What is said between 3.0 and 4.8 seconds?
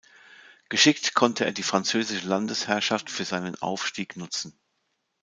für seinen Aufstieg nutzen.